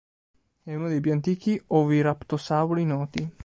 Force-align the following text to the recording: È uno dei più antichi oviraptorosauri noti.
È 0.63 0.73
uno 0.73 0.87
dei 0.87 0.99
più 0.99 1.11
antichi 1.11 1.61
oviraptorosauri 1.67 2.85
noti. 2.85 3.31